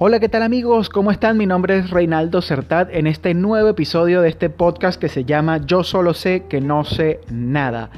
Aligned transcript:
Hola, 0.00 0.18
¿qué 0.18 0.28
tal 0.28 0.42
amigos? 0.42 0.88
¿Cómo 0.88 1.12
están? 1.12 1.38
Mi 1.38 1.46
nombre 1.46 1.78
es 1.78 1.90
Reinaldo 1.90 2.42
Certat 2.42 2.88
en 2.92 3.06
este 3.06 3.32
nuevo 3.32 3.68
episodio 3.68 4.22
de 4.22 4.28
este 4.28 4.50
podcast 4.50 5.00
que 5.00 5.08
se 5.08 5.24
llama 5.24 5.58
Yo 5.58 5.84
solo 5.84 6.14
sé 6.14 6.46
que 6.48 6.60
no 6.60 6.82
sé 6.82 7.20
nada. 7.30 7.90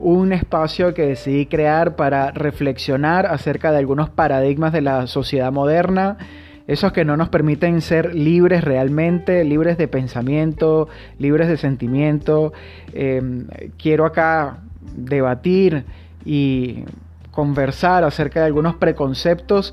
Un 0.00 0.32
espacio 0.32 0.94
que 0.94 1.06
decidí 1.06 1.46
crear 1.46 1.94
para 1.94 2.32
reflexionar 2.32 3.26
acerca 3.26 3.70
de 3.70 3.78
algunos 3.78 4.10
paradigmas 4.10 4.72
de 4.72 4.80
la 4.80 5.06
sociedad 5.06 5.52
moderna, 5.52 6.18
esos 6.66 6.92
que 6.92 7.04
no 7.04 7.16
nos 7.16 7.28
permiten 7.28 7.82
ser 7.82 8.16
libres 8.16 8.64
realmente, 8.64 9.44
libres 9.44 9.78
de 9.78 9.86
pensamiento, 9.86 10.88
libres 11.20 11.46
de 11.46 11.56
sentimiento. 11.56 12.52
Em, 12.92 13.46
quiero 13.78 14.06
acá 14.06 14.58
debatir 14.96 15.84
y 16.24 16.82
conversar 17.30 18.02
acerca 18.02 18.40
de 18.40 18.46
algunos 18.46 18.74
preconceptos 18.74 19.72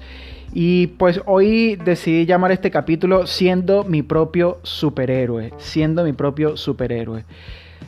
y 0.54 0.88
pues 0.88 1.22
hoy 1.26 1.78
decidí 1.78 2.26
llamar 2.26 2.52
este 2.52 2.72
capítulo 2.72 3.26
siendo 3.26 3.84
mi 3.84 4.02
propio 4.02 4.60
superhéroe, 4.64 5.54
siendo 5.58 6.04
mi 6.04 6.14
propio 6.14 6.58
superhéroe. 6.58 7.24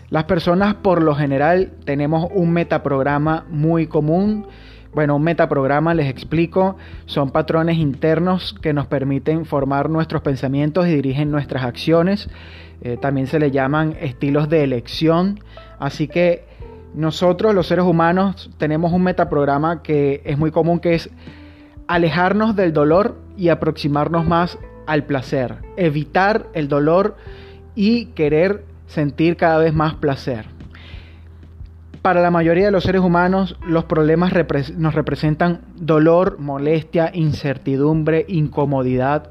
Las 0.09 0.25
personas 0.25 0.75
por 0.75 1.01
lo 1.01 1.15
general 1.15 1.71
tenemos 1.85 2.29
un 2.33 2.51
metaprograma 2.51 3.45
muy 3.49 3.87
común. 3.87 4.47
Bueno, 4.93 5.15
un 5.15 5.23
metaprograma, 5.23 5.93
les 5.93 6.07
explico, 6.07 6.77
son 7.05 7.31
patrones 7.31 7.77
internos 7.77 8.55
que 8.61 8.73
nos 8.73 8.85
permiten 8.85 9.45
formar 9.45 9.89
nuestros 9.89 10.21
pensamientos 10.21 10.87
y 10.87 10.93
dirigen 10.93 11.31
nuestras 11.31 11.63
acciones. 11.63 12.29
Eh, 12.81 12.97
también 13.01 13.27
se 13.27 13.39
le 13.39 13.49
llaman 13.49 13.95
estilos 13.99 14.49
de 14.49 14.63
elección. 14.63 15.39
Así 15.79 16.07
que 16.07 16.45
nosotros, 16.93 17.55
los 17.55 17.65
seres 17.65 17.85
humanos, 17.85 18.51
tenemos 18.57 18.93
un 18.93 19.03
metaprograma 19.03 19.81
que 19.81 20.21
es 20.25 20.37
muy 20.37 20.51
común, 20.51 20.79
que 20.79 20.93
es 20.93 21.09
alejarnos 21.87 22.55
del 22.55 22.73
dolor 22.73 23.15
y 23.37 23.49
aproximarnos 23.49 24.25
más 24.25 24.57
al 24.85 25.05
placer, 25.05 25.57
evitar 25.77 26.47
el 26.53 26.67
dolor 26.67 27.15
y 27.75 28.07
querer 28.07 28.65
sentir 28.87 29.37
cada 29.37 29.57
vez 29.57 29.73
más 29.73 29.95
placer. 29.95 30.45
Para 32.01 32.21
la 32.21 32.31
mayoría 32.31 32.65
de 32.65 32.71
los 32.71 32.83
seres 32.83 33.01
humanos, 33.01 33.55
los 33.65 33.85
problemas 33.85 34.33
nos 34.75 34.93
representan 34.93 35.61
dolor, 35.75 36.37
molestia, 36.37 37.11
incertidumbre, 37.13 38.25
incomodidad. 38.27 39.29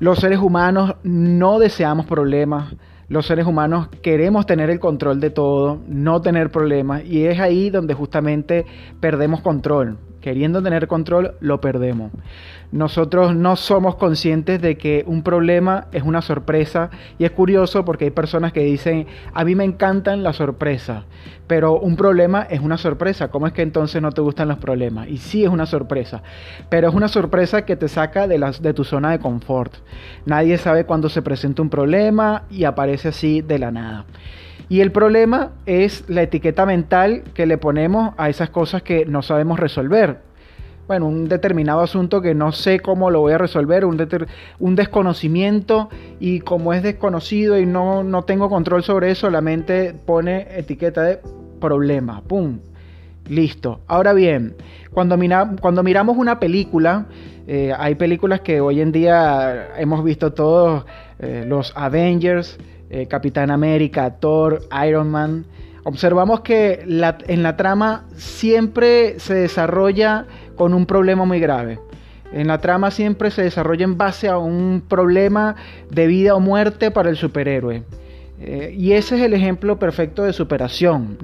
Los 0.00 0.18
seres 0.18 0.40
humanos 0.40 0.96
no 1.04 1.60
deseamos 1.60 2.06
problemas. 2.06 2.74
Los 3.08 3.26
seres 3.26 3.46
humanos 3.46 3.88
queremos 4.02 4.46
tener 4.46 4.68
el 4.68 4.80
control 4.80 5.20
de 5.20 5.30
todo, 5.30 5.80
no 5.86 6.20
tener 6.22 6.50
problemas. 6.50 7.04
Y 7.04 7.26
es 7.26 7.38
ahí 7.38 7.70
donde 7.70 7.94
justamente 7.94 8.66
perdemos 8.98 9.40
control 9.40 9.98
queriendo 10.22 10.62
tener 10.62 10.88
control, 10.88 11.34
lo 11.40 11.60
perdemos. 11.60 12.10
Nosotros 12.70 13.36
no 13.36 13.56
somos 13.56 13.96
conscientes 13.96 14.62
de 14.62 14.78
que 14.78 15.04
un 15.06 15.22
problema 15.22 15.88
es 15.92 16.04
una 16.04 16.22
sorpresa 16.22 16.88
y 17.18 17.26
es 17.26 17.32
curioso 17.32 17.84
porque 17.84 18.06
hay 18.06 18.10
personas 18.10 18.54
que 18.54 18.60
dicen, 18.60 19.06
a 19.34 19.44
mí 19.44 19.54
me 19.54 19.64
encantan 19.64 20.22
las 20.22 20.36
sorpresas, 20.36 21.04
pero 21.46 21.78
un 21.78 21.96
problema 21.96 22.46
es 22.48 22.60
una 22.60 22.78
sorpresa. 22.78 23.28
¿Cómo 23.28 23.46
es 23.46 23.52
que 23.52 23.60
entonces 23.60 24.00
no 24.00 24.12
te 24.12 24.22
gustan 24.22 24.48
los 24.48 24.56
problemas? 24.56 25.08
Y 25.08 25.18
sí 25.18 25.44
es 25.44 25.50
una 25.50 25.66
sorpresa, 25.66 26.22
pero 26.70 26.88
es 26.88 26.94
una 26.94 27.08
sorpresa 27.08 27.66
que 27.66 27.76
te 27.76 27.88
saca 27.88 28.26
de, 28.26 28.38
de 28.38 28.72
tu 28.72 28.84
zona 28.84 29.10
de 29.10 29.18
confort. 29.18 29.74
Nadie 30.24 30.56
sabe 30.56 30.86
cuándo 30.86 31.10
se 31.10 31.20
presenta 31.20 31.60
un 31.60 31.68
problema 31.68 32.44
y 32.48 32.64
aparece 32.64 33.08
así 33.08 33.42
de 33.42 33.58
la 33.58 33.70
nada. 33.70 34.06
Y 34.72 34.80
el 34.80 34.90
problema 34.90 35.50
es 35.66 36.02
la 36.08 36.22
etiqueta 36.22 36.64
mental 36.64 37.24
que 37.34 37.44
le 37.44 37.58
ponemos 37.58 38.14
a 38.16 38.30
esas 38.30 38.48
cosas 38.48 38.80
que 38.80 39.04
no 39.04 39.20
sabemos 39.20 39.60
resolver. 39.60 40.20
Bueno, 40.86 41.08
un 41.08 41.28
determinado 41.28 41.82
asunto 41.82 42.22
que 42.22 42.34
no 42.34 42.52
sé 42.52 42.80
cómo 42.80 43.10
lo 43.10 43.20
voy 43.20 43.34
a 43.34 43.38
resolver, 43.38 43.84
un, 43.84 43.98
desconocimiento 44.74 45.90
y 46.20 46.40
como 46.40 46.72
es 46.72 46.82
desconocido 46.82 47.58
y 47.58 47.66
no, 47.66 48.02
no 48.02 48.22
tengo 48.22 48.48
control 48.48 48.82
sobre 48.82 49.10
eso, 49.10 49.28
la 49.28 49.42
mente 49.42 49.94
pone 50.06 50.46
etiqueta 50.56 51.02
de 51.02 51.20
problema. 51.60 52.22
¡Pum! 52.22 52.60
Listo. 53.28 53.80
Ahora 53.88 54.14
bien, 54.14 54.56
cuando, 54.90 55.18
cuando 55.60 55.82
miramos 55.82 56.16
una 56.16 56.40
película, 56.40 57.08
eh, 57.46 57.74
hay 57.78 57.96
películas 57.96 58.40
que 58.40 58.62
hoy 58.62 58.80
en 58.80 58.90
día 58.90 59.76
hemos 59.76 60.02
visto 60.02 60.32
todos, 60.32 60.86
eh, 61.18 61.44
los 61.46 61.74
Avengers, 61.76 62.58
eh, 62.92 63.06
Capitán 63.06 63.50
América, 63.50 64.18
Thor, 64.20 64.60
Iron 64.86 65.10
Man, 65.10 65.46
observamos 65.82 66.40
que 66.40 66.84
en 66.84 67.42
la 67.42 67.56
trama 67.56 68.04
siempre 68.14 69.18
se 69.18 69.34
desarrolla 69.34 70.26
con 70.56 70.74
un 70.74 70.84
problema 70.84 71.24
muy 71.24 71.40
grave. 71.40 71.80
En 72.32 72.48
la 72.48 72.58
trama 72.58 72.90
siempre 72.90 73.30
se 73.30 73.42
desarrolla 73.42 73.84
en 73.84 73.96
base 73.96 74.28
a 74.28 74.36
un 74.36 74.82
problema 74.86 75.56
de 75.90 76.06
vida 76.06 76.34
o 76.34 76.40
muerte 76.40 76.90
para 76.90 77.08
el 77.08 77.16
superhéroe. 77.16 77.82
Eh, 78.40 78.74
y 78.76 78.92
ese 78.92 79.16
es 79.16 79.22
el 79.22 79.34
ejemplo 79.34 79.78
perfecto 79.78 80.24
de 80.24 80.34
superación. 80.34 81.16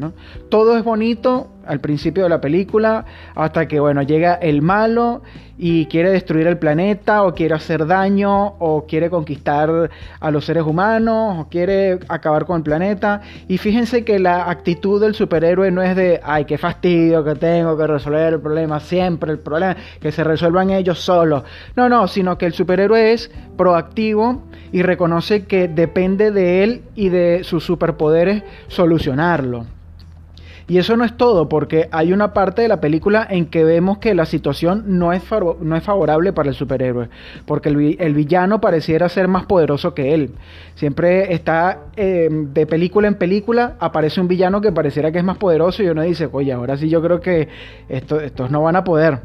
Todo 0.49 0.79
es 0.79 0.85
bonito 0.85 1.51
al 1.69 1.81
principio 1.81 2.25
de 2.25 2.31
la 2.31 2.41
película 2.41 3.05
hasta 3.35 3.69
que 3.69 3.79
bueno, 3.79 4.03
llega 4.03 4.35
el 4.35 4.63
malo 4.63 5.23
y 5.59 5.87
quiere 5.87 6.11
destruir 6.11 6.47
el 6.47 6.57
planeta 6.57 7.25
o 7.25 7.35
quiere 7.35 7.55
hacer 7.55 7.85
daño 7.87 8.55
o 8.59 8.87
quiere 8.87 9.11
conquistar 9.11 9.91
a 10.21 10.31
los 10.31 10.45
seres 10.45 10.63
humanos 10.63 11.41
o 11.41 11.49
quiere 11.49 11.99
acabar 12.09 12.47
con 12.47 12.59
el 12.59 12.63
planeta. 12.63 13.21
Y 13.49 13.59
fíjense 13.59 14.05
que 14.05 14.21
la 14.21 14.49
actitud 14.49 15.01
del 15.01 15.15
superhéroe 15.15 15.71
no 15.73 15.83
es 15.83 15.97
de, 15.97 16.21
ay, 16.23 16.45
qué 16.45 16.59
fastidio 16.59 17.25
que 17.25 17.35
tengo 17.35 17.77
que 17.77 17.87
resolver 17.89 18.35
el 18.35 18.41
problema, 18.41 18.79
siempre 18.79 19.33
el 19.33 19.41
problema, 19.41 19.77
que 20.01 20.13
se 20.13 20.23
resuelvan 20.23 20.71
ellos 20.71 21.01
solos. 21.01 21.43
No, 21.75 21.89
no, 21.89 22.07
sino 22.07 22.39
que 22.39 22.47
el 22.47 22.53
superhéroe 22.53 23.13
es 23.13 23.31
proactivo 23.57 24.45
y 24.71 24.83
reconoce 24.83 25.47
que 25.47 25.67
depende 25.67 26.31
de 26.31 26.63
él 26.63 26.83
y 26.95 27.09
de 27.09 27.43
sus 27.43 27.65
superpoderes 27.65 28.45
solucionarlo. 28.69 29.78
Y 30.69 30.77
eso 30.77 30.99
no 30.99 31.05
es 31.05 31.17
todo, 31.17 31.49
porque 31.49 31.89
hay 31.93 32.13
una 32.13 32.35
parte 32.35 32.61
de 32.61 32.69
la 32.69 32.79
película 32.79 33.27
en 33.29 33.47
que 33.47 33.65
vemos 33.65 33.99
que 33.99 34.15
la 34.15 34.27
situación 34.27 34.85
no 34.99 35.15
es, 35.15 35.23
no 35.61 35.77
es 35.77 35.83
favorable 35.83 36.35
para 36.35 36.51
el 36.51 36.55
superhéroe, 36.55 37.09
porque 37.47 37.71
el, 37.71 38.15
villano 38.15 38.61
pareciera 38.61 39.09
ser 39.09 39.29
más 39.29 39.47
poderoso 39.47 39.95
que 39.95 40.13
él. 40.13 40.33
Siempre 40.75 41.33
está 41.33 41.85
em, 41.97 42.53
de 42.53 42.67
película 42.67 43.09
en 43.09 43.15
película, 43.15 43.77
aparece 43.81 44.21
un 44.21 44.29
villano 44.29 44.61
que 44.61 44.71
pareciera 44.71 45.11
que 45.11 45.19
es 45.19 45.25
más 45.25 45.39
poderoso 45.39 45.83
y 45.83 45.89
uno 45.89 46.03
dice, 46.03 46.29
oye, 46.31 46.53
ahora 46.53 46.77
sí 46.77 46.91
yo 46.91 47.01
creo 47.01 47.21
que 47.23 47.49
estos 47.89 48.51
no 48.51 48.61
van 48.61 48.77
a 48.77 48.85
poder. 48.85 49.21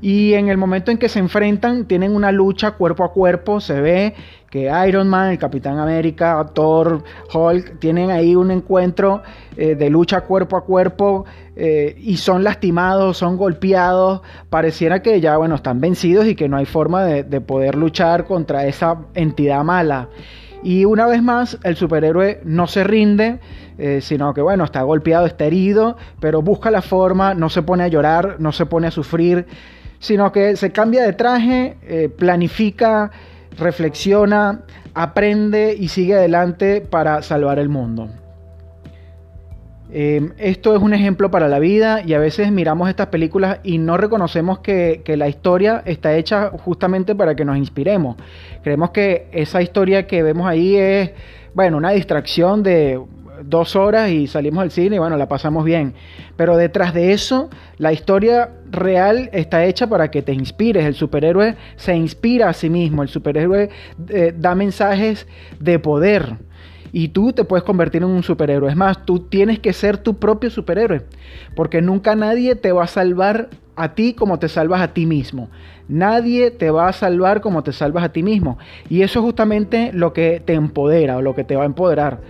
Y 0.00 0.34
en 0.34 0.48
el 0.48 0.56
momento 0.56 0.90
en 0.90 0.98
que 0.98 1.08
se 1.08 1.18
enfrentan, 1.18 1.86
tienen 1.86 2.14
una 2.14 2.30
lucha 2.30 2.72
cuerpo 2.72 3.04
a 3.04 3.12
cuerpo, 3.12 3.60
se 3.60 3.80
ve 3.80 4.14
que 4.50 4.70
Iron 4.88 5.08
Man, 5.08 5.30
el 5.30 5.38
Capitán 5.38 5.78
América, 5.78 6.44
Thor, 6.54 7.02
Hulk, 7.32 7.78
tienen 7.78 8.10
ahí 8.10 8.34
un 8.34 8.50
encuentro 8.50 9.22
eh, 9.56 9.74
de 9.74 9.90
lucha 9.90 10.22
cuerpo 10.22 10.56
a 10.56 10.64
cuerpo 10.64 11.26
eh, 11.54 11.94
y 11.98 12.16
son 12.16 12.44
lastimados, 12.44 13.18
son 13.18 13.36
golpeados, 13.36 14.22
pareciera 14.48 15.02
que 15.02 15.20
ya, 15.20 15.36
bueno, 15.36 15.56
están 15.56 15.80
vencidos 15.80 16.26
y 16.26 16.34
que 16.34 16.48
no 16.48 16.56
hay 16.56 16.64
forma 16.64 17.04
de, 17.04 17.40
poder 17.40 17.74
luchar 17.74 18.24
contra 18.24 18.66
esa 18.66 18.98
entidad 19.14 19.62
mala. 19.64 20.08
Y 20.62 20.86
una 20.86 21.06
vez 21.06 21.22
más, 21.22 21.58
el 21.62 21.76
superhéroe 21.76 22.40
no 22.44 22.66
se 22.66 22.84
rinde, 22.84 23.38
eh, 23.76 24.00
sino 24.00 24.34
que 24.34 24.40
bueno, 24.40 24.64
está 24.64 24.82
golpeado, 24.82 25.26
está 25.26 25.44
herido, 25.44 25.96
pero 26.20 26.42
busca 26.42 26.70
la 26.70 26.82
forma, 26.82 27.34
no 27.34 27.48
se 27.48 27.62
pone 27.62 27.84
a 27.84 27.88
llorar, 27.88 28.36
no 28.38 28.50
se 28.52 28.66
pone 28.66 28.88
a 28.88 28.90
sufrir, 28.90 29.46
sino 30.00 30.32
que 30.32 30.56
se 30.56 30.72
cambia 30.72 31.02
de 31.02 31.12
traje, 31.12 31.76
planifica 32.16 33.10
reflexiona, 33.58 34.60
aprende 34.94 35.74
y 35.78 35.88
sigue 35.88 36.14
adelante 36.14 36.80
para 36.80 37.22
salvar 37.22 37.58
el 37.58 37.68
mundo. 37.68 38.08
Em, 39.90 40.32
esto 40.36 40.76
es 40.76 40.82
un 40.82 40.92
ejemplo 40.92 41.30
para 41.30 41.48
la 41.48 41.58
vida 41.58 42.02
y 42.04 42.12
a 42.12 42.18
veces 42.18 42.52
miramos 42.52 42.90
estas 42.90 43.06
películas 43.06 43.60
y 43.62 43.78
no 43.78 43.96
reconocemos 43.96 44.58
que, 44.58 45.00
que, 45.02 45.16
la 45.16 45.28
historia 45.28 45.82
está 45.86 46.14
hecha 46.14 46.50
justamente 46.50 47.14
para 47.14 47.34
que 47.34 47.46
nos 47.46 47.56
inspiremos. 47.56 48.16
Creemos 48.62 48.90
que 48.90 49.28
esa 49.32 49.62
historia 49.62 50.06
que 50.06 50.22
vemos 50.22 50.46
ahí 50.46 50.76
es, 50.76 51.12
bueno, 51.54 51.78
una 51.78 51.90
distracción 51.90 52.62
de 52.62 53.00
dos 53.42 53.76
horas 53.76 54.10
y 54.10 54.26
salimos 54.26 54.62
al 54.62 54.70
cine 54.70 54.96
y 54.96 54.98
bueno, 54.98 55.16
la 55.16 55.28
pasamos 55.28 55.64
bien. 55.64 55.94
Pero 56.36 56.56
detrás 56.56 56.94
de 56.94 57.12
eso, 57.12 57.50
la 57.78 57.92
historia 57.92 58.50
real 58.70 59.30
está 59.32 59.64
hecha 59.64 59.86
para 59.86 60.10
que 60.10 60.22
te 60.22 60.32
inspires. 60.32 60.84
El 60.84 60.94
superhéroe 60.94 61.56
se 61.76 61.94
inspira 61.94 62.48
a 62.48 62.52
sí 62.52 62.70
mismo. 62.70 63.02
El 63.02 63.08
superhéroe 63.08 63.70
eh, 64.08 64.34
da 64.36 64.54
mensajes 64.54 65.26
de 65.60 65.78
poder. 65.78 66.36
Y 66.92 67.08
tú 67.08 67.32
te 67.32 67.44
puedes 67.44 67.64
convertir 67.64 68.02
en 68.02 68.08
un 68.08 68.22
superhéroe. 68.22 68.70
Es 68.70 68.76
más, 68.76 69.04
tú 69.04 69.20
tienes 69.20 69.58
que 69.58 69.72
ser 69.72 69.98
tu 69.98 70.18
propio 70.18 70.50
superhéroe. 70.50 71.02
Porque 71.54 71.82
nunca 71.82 72.14
nadie 72.14 72.54
te 72.54 72.72
va 72.72 72.84
a 72.84 72.88
salvar 72.88 73.50
a 73.78 73.94
ti 73.94 74.14
como 74.14 74.38
te 74.38 74.48
salvas 74.48 74.80
a 74.80 74.88
ti 74.88 75.06
mismo. 75.06 75.48
Nadie 75.88 76.50
te 76.50 76.70
va 76.70 76.88
a 76.88 76.92
salvar 76.92 77.40
como 77.40 77.62
te 77.62 77.72
salvas 77.72 78.04
a 78.04 78.08
ti 78.10 78.22
mismo. 78.22 78.58
Y 78.90 79.02
eso 79.02 79.20
es 79.20 79.24
justamente 79.24 79.90
lo 79.94 80.12
que 80.12 80.42
te 80.44 80.54
empodera 80.54 81.16
o 81.16 81.22
lo 81.22 81.34
que 81.34 81.44
te 81.44 81.56
va 81.56 81.62
a 81.62 81.66
empoderar. 81.66 82.20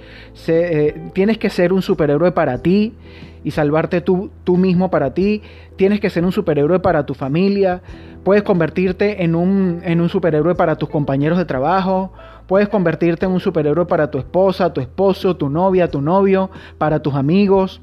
Eh, 0.47 1.11
tienes 1.15 1.39
que 1.39 1.50
ser 1.50 1.73
un 1.73 1.83
superhéroe 1.83 2.33
para 2.33 2.59
ti 2.59 2.95
y 3.43 3.50
salvarte 3.50 4.00
tú, 4.00 4.31
tú 4.45 4.56
mismo 4.56 4.91
para 4.91 5.15
ti. 5.15 5.43
Tienes 5.77 6.00
que 6.00 6.11
ser 6.11 6.25
un 6.25 6.33
superhéroe 6.33 6.81
para 6.81 7.06
tu 7.06 7.15
familia. 7.15 7.81
Puedes 8.23 8.43
convertirte 8.43 9.25
en 9.25 9.35
un, 9.35 9.81
en 9.85 10.00
un 10.00 10.09
superhéroe 10.09 10.55
para 10.55 10.77
tus 10.77 10.89
compañeros 10.89 11.39
de 11.39 11.47
trabajo. 11.47 12.12
Puedes 12.47 12.69
convertirte 12.69 13.27
en 13.27 13.33
un 13.33 13.41
superhéroe 13.41 13.87
para 13.87 14.11
tu 14.11 14.19
esposa, 14.19 14.73
tu 14.73 14.81
esposo, 14.81 15.37
tu 15.37 15.49
novia, 15.49 15.91
tu 15.91 16.00
novio, 16.00 16.50
para 16.77 17.00
tus 17.00 17.15
amigos. 17.15 17.81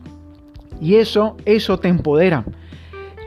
Y 0.79 0.95
eso, 0.95 1.35
eso 1.45 1.79
te 1.79 1.87
empodera. 1.87 2.45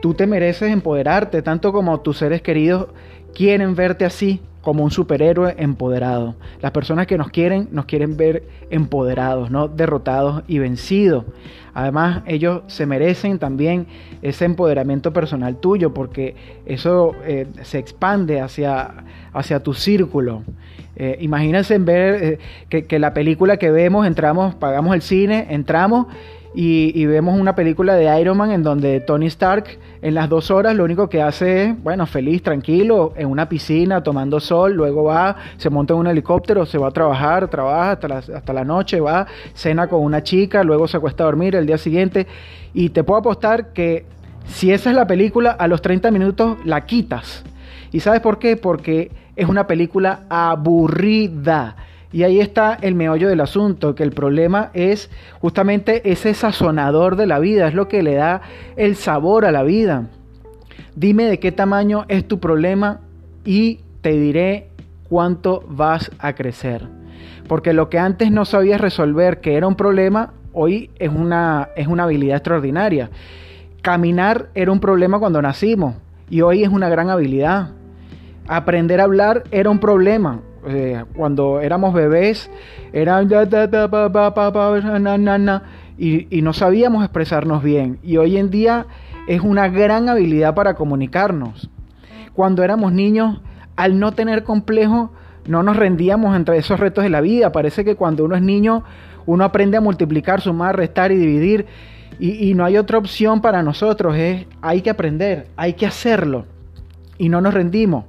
Tú 0.00 0.14
te 0.14 0.26
mereces 0.26 0.70
empoderarte, 0.70 1.42
tanto 1.42 1.72
como 1.72 2.00
tus 2.00 2.18
seres 2.18 2.42
queridos 2.42 2.88
quieren 3.34 3.74
verte 3.74 4.04
así, 4.04 4.40
como 4.60 4.84
un 4.84 4.90
superhéroe 4.90 5.54
empoderado. 5.58 6.34
Las 6.60 6.72
personas 6.72 7.06
que 7.06 7.16
nos 7.16 7.30
quieren, 7.30 7.68
nos 7.72 7.86
quieren 7.86 8.16
ver 8.16 8.42
empoderados, 8.70 9.50
no 9.50 9.66
derrotados 9.68 10.42
y 10.46 10.58
vencidos. 10.58 11.24
Además, 11.72 12.22
ellos 12.26 12.62
se 12.66 12.84
merecen 12.84 13.38
también 13.38 13.86
ese 14.20 14.44
empoderamiento 14.44 15.12
personal 15.12 15.56
tuyo, 15.56 15.94
porque 15.94 16.34
eso 16.66 17.12
eh, 17.24 17.46
se 17.62 17.78
expande 17.78 18.40
hacia, 18.40 19.04
hacia 19.32 19.62
tu 19.62 19.74
círculo. 19.74 20.42
Eh, 20.96 21.16
imagínense 21.20 21.78
ver 21.78 22.22
eh, 22.22 22.38
que, 22.68 22.82
que 22.84 22.98
la 22.98 23.14
película 23.14 23.56
que 23.56 23.70
vemos, 23.70 24.06
entramos, 24.06 24.54
pagamos 24.56 24.94
el 24.94 25.02
cine, 25.02 25.46
entramos 25.50 26.08
y, 26.54 27.04
vemos 27.06 27.38
una 27.38 27.54
película 27.54 27.94
de 27.94 28.20
Iron 28.20 28.36
Man 28.36 28.50
en 28.50 28.62
donde 28.62 29.00
Tony 29.00 29.26
Stark 29.26 29.78
en 30.00 30.14
las 30.14 30.28
dos 30.28 30.50
horas 30.50 30.74
lo 30.74 30.84
único 30.84 31.08
que 31.08 31.20
hace 31.20 31.64
es, 31.64 31.82
bueno, 31.82 32.06
feliz, 32.06 32.42
tranquilo, 32.42 33.12
en 33.16 33.28
una 33.28 33.48
piscina, 33.48 34.02
tomando 34.02 34.40
sol, 34.40 34.72
luego 34.72 35.04
va, 35.04 35.36
se 35.58 35.68
monta 35.70 35.92
en 35.94 36.00
un 36.00 36.06
helicóptero, 36.06 36.64
se 36.64 36.78
va 36.78 36.88
a 36.88 36.90
trabajar, 36.90 37.48
trabaja 37.48 37.92
hasta 37.92 38.08
la, 38.08 38.16
hasta 38.16 38.52
la 38.52 38.64
noche, 38.64 39.00
va, 39.00 39.26
cena 39.54 39.88
con 39.88 40.02
una 40.02 40.22
chica, 40.22 40.64
luego 40.64 40.88
se 40.88 40.96
acuesta 40.96 41.24
a 41.24 41.26
dormir 41.26 41.54
el 41.54 41.66
día 41.66 41.78
siguiente 41.78 42.26
y 42.72 42.88
te 42.90 43.04
puedo 43.04 43.20
apostar 43.20 43.72
que 43.72 44.06
si 44.46 44.72
esa 44.72 44.90
es 44.90 44.96
la 44.96 45.06
película, 45.06 45.50
a 45.50 45.68
los 45.68 45.82
30 45.82 46.10
minutos 46.10 46.58
la 46.64 46.86
quitas. 46.86 47.44
¿Y 47.92 48.00
sabes 48.00 48.20
por 48.20 48.38
qué? 48.38 48.56
Porque 48.56 49.10
es 49.36 49.48
una 49.48 49.66
película 49.66 50.20
aburrida 50.28 51.76
y 52.10 52.22
ahí 52.22 52.40
está 52.40 52.78
el 52.80 52.94
meollo 52.94 53.28
del 53.28 53.40
asunto, 53.40 53.94
que 53.94 54.02
el 54.02 54.12
problema 54.12 54.70
es 54.72 55.10
justamente 55.40 56.10
ese 56.10 56.32
sazonador 56.32 57.16
de 57.16 57.26
la 57.26 57.38
vida, 57.38 57.68
es 57.68 57.74
lo 57.74 57.88
que 57.88 58.02
le 58.02 58.14
da 58.14 58.40
el 58.76 58.96
sabor 58.96 59.44
a 59.44 59.52
la 59.52 59.62
vida. 59.62 60.06
Dime 60.96 61.24
de 61.24 61.38
qué 61.38 61.52
tamaño 61.52 62.06
es 62.08 62.26
tu 62.26 62.40
problema 62.40 63.00
y 63.44 63.80
te 64.00 64.12
diré 64.12 64.68
cuánto 65.08 65.62
vas 65.68 66.10
a 66.18 66.34
crecer. 66.34 66.86
Porque 67.46 67.72
lo 67.74 67.90
que 67.90 67.98
antes 67.98 68.30
no 68.30 68.44
sabías 68.44 68.80
resolver, 68.80 69.40
que 69.40 69.56
era 69.56 69.66
un 69.66 69.74
problema, 69.74 70.32
hoy 70.54 70.90
es 70.98 71.10
una, 71.10 71.68
es 71.76 71.88
una 71.88 72.04
habilidad 72.04 72.38
extraordinaria. 72.38 73.10
Caminar 73.82 74.48
era 74.54 74.72
un 74.72 74.80
problema 74.80 75.18
cuando 75.18 75.42
nacimos 75.42 75.94
y 76.30 76.40
hoy 76.40 76.62
es 76.62 76.70
una 76.70 76.88
gran 76.88 77.10
habilidad. 77.10 77.70
Aprender 78.46 79.00
a 79.00 79.04
hablar 79.04 79.44
era 79.50 79.68
un 79.68 79.78
problema 79.78 80.40
eh, 80.68 81.04
cuando 81.16 81.60
éramos 81.60 81.94
bebés, 81.94 82.50
era 82.92 83.22
y, 85.98 86.38
y 86.38 86.42
no 86.42 86.52
sabíamos 86.52 87.04
expresarnos 87.04 87.62
bien. 87.62 87.98
Y 88.02 88.16
hoy 88.16 88.36
en 88.36 88.50
día 88.50 88.86
es 89.26 89.40
una 89.42 89.68
gran 89.68 90.08
habilidad 90.08 90.54
para 90.54 90.74
comunicarnos. 90.74 91.70
Cuando 92.32 92.62
éramos 92.62 92.92
niños, 92.92 93.40
al 93.76 93.98
no 93.98 94.12
tener 94.12 94.44
complejo, 94.44 95.12
no 95.46 95.62
nos 95.62 95.76
rendíamos 95.76 96.36
entre 96.36 96.56
esos 96.58 96.78
retos 96.78 97.04
de 97.04 97.10
la 97.10 97.20
vida. 97.20 97.52
Parece 97.52 97.84
que 97.84 97.96
cuando 97.96 98.24
uno 98.24 98.36
es 98.36 98.42
niño, 98.42 98.84
uno 99.26 99.44
aprende 99.44 99.76
a 99.76 99.80
multiplicar, 99.80 100.40
sumar, 100.40 100.76
restar 100.76 101.10
y 101.12 101.16
dividir. 101.16 101.66
Y, 102.18 102.50
y 102.50 102.54
no 102.54 102.64
hay 102.64 102.76
otra 102.76 102.98
opción 102.98 103.40
para 103.40 103.62
nosotros. 103.62 104.16
Es, 104.16 104.46
hay 104.62 104.82
que 104.82 104.90
aprender, 104.90 105.48
hay 105.56 105.74
que 105.74 105.86
hacerlo. 105.86 106.46
Y 107.18 107.28
no 107.28 107.40
nos 107.40 107.54
rendimos. 107.54 108.04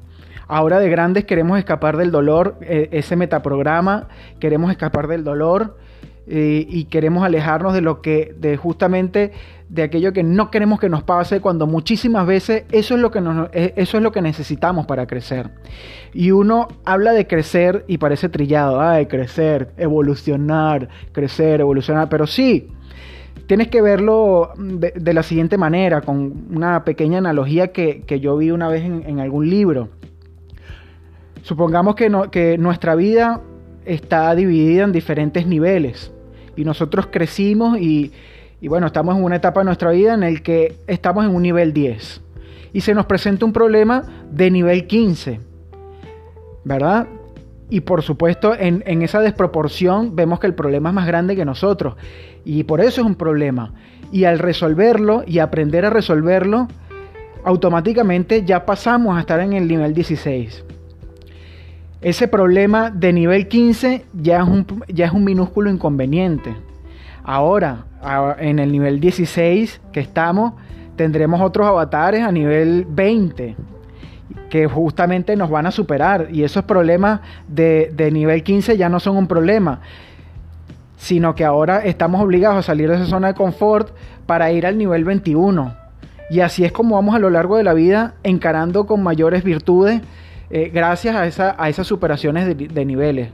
Ahora 0.51 0.79
de 0.79 0.89
grandes 0.89 1.25
queremos 1.25 1.59
escapar 1.59 1.95
del 1.95 2.09
dolor, 2.09 2.55
eh, 2.61 2.89
ese 2.91 3.15
metaprograma, 3.15 4.07
queremos 4.39 4.71
escapar 4.71 5.07
del 5.07 5.23
dolor 5.23 5.77
eh, 6.25 6.65
y 6.67 6.85
queremos 6.85 7.23
alejarnos 7.23 7.75
de 7.75 7.81
lo 7.81 8.01
que, 8.01 8.33
de 8.35 8.57
justamente 8.57 9.31
de 9.69 9.83
aquello 9.83 10.11
que 10.11 10.23
no 10.23 10.49
queremos 10.49 10.79
que 10.79 10.89
nos 10.89 11.03
pase, 11.03 11.39
cuando 11.39 11.67
muchísimas 11.67 12.25
veces 12.25 12.63
eso 12.71 12.95
es 12.95 12.99
lo 12.99 13.11
que, 13.11 13.21
eh, 13.53 13.73
eso 13.75 13.97
es 13.97 14.03
lo 14.03 14.11
que 14.11 14.23
necesitamos 14.23 14.87
para 14.87 15.05
crecer. 15.05 15.51
Y 16.15 16.31
uno 16.31 16.67
habla 16.83 17.13
de 17.13 17.27
crecer 17.27 17.85
y 17.87 17.99
parece 17.99 18.27
trillado, 18.27 18.81
ay, 18.81 19.05
crecer, 19.05 19.69
evolucionar, 19.77 20.89
crecer, 21.11 21.61
evolucionar, 21.61 22.09
pero 22.09 22.25
sí, 22.25 22.71
tienes 23.45 23.67
que 23.67 23.83
verlo 23.83 24.53
de, 24.57 25.13
la 25.13 25.21
siguiente 25.21 25.59
manera, 25.59 26.01
con 26.01 26.47
una 26.49 26.83
pequeña 26.85 27.19
analogía 27.19 27.67
que, 27.67 28.19
yo 28.19 28.35
vi 28.35 28.49
una 28.49 28.67
vez 28.67 28.83
en 28.83 29.19
algún 29.19 29.47
libro. 29.47 29.89
Supongamos 31.43 31.95
que, 31.95 32.57
nuestra 32.57 32.95
vida 32.95 33.41
está 33.85 34.33
dividida 34.35 34.83
en 34.83 34.91
diferentes 34.91 35.47
niveles 35.47 36.11
y 36.55 36.63
nosotros 36.63 37.07
crecimos 37.11 37.79
y, 37.79 38.11
bueno, 38.61 38.87
estamos 38.87 39.17
en 39.17 39.23
una 39.23 39.37
etapa 39.37 39.61
de 39.61 39.65
nuestra 39.65 39.91
vida 39.91 40.13
en 40.13 40.23
el 40.23 40.41
que 40.41 40.75
estamos 40.87 41.25
en 41.25 41.33
un 41.33 41.41
nivel 41.41 41.73
10 41.73 42.21
y 42.73 42.81
se 42.81 42.93
nos 42.93 43.05
presenta 43.05 43.45
un 43.45 43.53
problema 43.53 44.03
de 44.31 44.51
nivel 44.51 44.85
15, 44.85 45.39
¿verdad? 46.63 47.07
Y 47.71 47.81
por 47.81 48.01
supuesto, 48.01 48.55
en, 48.55 48.83
en, 48.85 49.01
esa 49.01 49.21
desproporción 49.21 50.15
vemos 50.15 50.39
que 50.39 50.47
el 50.47 50.55
problema 50.55 50.89
es 50.89 50.95
más 50.95 51.07
grande 51.07 51.35
que 51.35 51.45
nosotros. 51.45 51.95
Y 52.43 52.63
por 52.63 52.81
eso 52.81 53.01
es 53.01 53.07
un 53.07 53.13
problema. 53.13 53.73
Y 54.11 54.23
al 54.23 54.39
resolverlo 54.39 55.23
y 55.25 55.37
aprender 55.37 55.85
a 55.85 55.91
resolverlo, 55.91 56.67
automáticamente 57.43 58.43
ya 58.43 58.65
pasamos 58.65 59.17
a 59.17 59.19
estar 59.19 59.39
en 59.39 59.53
el 59.53 59.67
nivel 59.67 59.93
16 59.93 60.63
ese 62.01 62.27
problema 62.27 62.91
de 62.91 63.11
nivel 63.11 63.47
15 63.47 64.05
ya 64.13 64.41
es 64.41 64.47
un, 64.47 64.65
ya 64.87 65.05
es 65.05 65.11
un 65.11 65.23
minúsculo 65.23 65.69
inconveniente. 65.69 66.55
Ahora, 67.23 67.85
en 68.39 68.59
el 68.59 68.71
nivel 68.71 68.99
16 68.99 69.81
que 69.91 69.99
estamos, 69.99 70.53
tendremos 70.95 71.41
otros 71.41 71.67
avatares 71.67 72.23
a 72.23 72.31
nivel 72.31 72.85
20 72.89 73.55
que 74.49 74.67
justamente 74.67 75.35
nos 75.35 75.49
van 75.49 75.65
a 75.65 75.71
superar. 75.71 76.29
Y 76.31 76.43
esos 76.43 76.63
problemas 76.63 77.19
de, 77.47 77.91
de 77.93 78.11
nivel 78.11 78.43
15 78.43 78.77
ya 78.77 78.87
no 78.89 78.99
son 78.99 79.17
un 79.17 79.27
problema, 79.27 79.81
sino 80.97 81.35
que 81.35 81.43
ahora 81.43 81.83
estamos 81.83 82.21
obligados 82.21 82.57
a 82.57 82.63
salir 82.63 82.89
de 82.89 82.95
esa 82.95 83.05
zona 83.05 83.27
de 83.27 83.33
confort 83.33 83.89
para 84.25 84.51
ir 84.51 84.65
al 84.65 84.77
nivel 84.77 85.03
21. 85.03 85.75
Y 86.29 86.39
así 86.39 86.63
es 86.63 86.71
como 86.71 86.95
vamos 86.95 87.15
a 87.15 87.19
lo 87.19 87.29
largo 87.29 87.57
de 87.57 87.63
la 87.63 87.73
vida 87.73 88.13
encarando 88.23 88.85
con 88.85 89.03
mayores 89.03 89.43
virtudes 89.43 90.01
eh, 90.51 90.71
gracias 90.73 91.15
a, 91.15 91.27
esa, 91.27 91.55
a, 91.57 91.69
esas 91.69 91.85
superaciones 91.85 92.57
de, 92.57 92.85
niveles. 92.85 93.29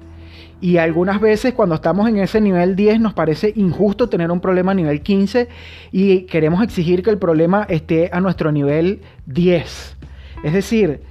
Y 0.62 0.78
algunas 0.78 1.20
veces 1.22 1.54
cuando 1.54 1.76
estamos 1.76 2.08
en 2.10 2.18
ese 2.18 2.42
nivel 2.42 2.76
10 2.76 3.00
nos 3.00 3.14
parece 3.14 3.54
injusto 3.56 4.10
tener 4.10 4.32
un 4.32 4.40
problema 4.40 4.72
a 4.72 4.76
nivel 4.76 5.02
15 5.02 5.48
y 5.92 6.22
queremos 6.22 6.64
exigir 6.64 7.04
que 7.04 7.10
el 7.10 7.18
problema 7.18 7.66
esté 7.70 8.10
a 8.12 8.20
nuestro 8.22 8.52
nivel 8.52 9.02
10. 9.28 9.98
Es 10.44 10.54
decir, 10.54 11.02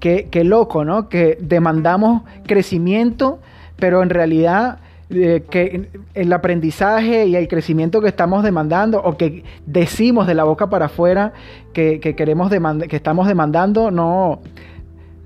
que, 0.00 0.44
loco, 0.44 0.84
¿no? 0.84 1.08
Que 1.08 1.38
demandamos 1.40 2.22
crecimiento, 2.46 3.40
pero 3.76 4.02
en 4.02 4.10
realidad 4.10 4.78
eh, 5.10 5.44
que 5.48 5.88
el 6.14 6.32
aprendizaje 6.32 7.26
y 7.26 7.36
el 7.36 7.48
crecimiento 7.48 8.00
que 8.00 8.08
estamos 8.08 8.42
demandando 8.44 9.00
o 9.02 9.16
que 9.16 9.42
decimos 9.66 10.26
de 10.26 10.34
la 10.34 10.44
boca 10.44 10.68
para 10.68 10.86
afuera 10.86 11.32
que, 11.72 11.98
queremos 12.00 12.50
que 12.50 12.96
estamos 12.96 13.26
demandando 13.26 13.90
no 13.90 14.40